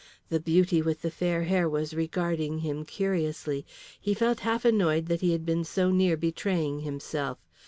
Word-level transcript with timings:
The 0.29 0.39
beauty 0.39 0.81
with 0.81 1.03
the 1.03 1.11
fair 1.11 1.43
hair 1.43 1.69
was 1.69 1.93
regarding 1.93 2.57
him 2.57 2.85
curiously. 2.85 3.67
He 3.99 4.15
felt 4.15 4.39
half 4.39 4.65
annoyed 4.65 5.05
that 5.09 5.21
he 5.21 5.31
had 5.31 5.45
been 5.45 5.63
so 5.63 5.91
near 5.91 6.17
betraying 6.17 6.79
himself. 6.79 7.37